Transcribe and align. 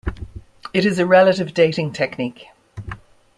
It 0.73 0.83
is 0.83 0.97
a 0.97 1.05
relative 1.05 1.53
dating 1.53 1.93
technique. 1.93 2.45